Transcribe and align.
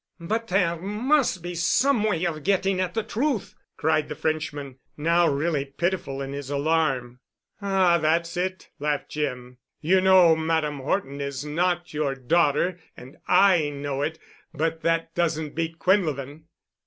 "But 0.19 0.47
there 0.47 0.77
must 0.77 1.43
be 1.43 1.53
some 1.53 2.03
way 2.05 2.25
of 2.25 2.41
getting 2.43 2.79
at 2.81 2.95
the 2.95 3.03
truth," 3.03 3.53
cried 3.77 4.09
the 4.09 4.15
Frenchman, 4.15 4.79
now 4.97 5.27
really 5.27 5.63
pitiful 5.63 6.23
in 6.23 6.33
his 6.33 6.49
alarm. 6.49 7.19
"Ah, 7.61 7.99
that's 7.99 8.35
it," 8.35 8.71
laughed 8.79 9.09
Jim. 9.11 9.59
"You 9.79 10.01
know 10.01 10.35
Madame 10.35 10.79
Horton 10.79 11.21
is 11.21 11.45
not 11.45 11.93
your 11.93 12.15
daughter 12.15 12.79
and 12.97 13.17
I 13.27 13.69
know 13.69 14.01
it, 14.01 14.17
but 14.55 14.81
that 14.81 15.13
doesn't 15.13 15.53
beat 15.53 15.77
Quinlevin." 15.77 16.45